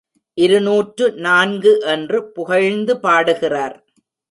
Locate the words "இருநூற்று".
0.37-1.05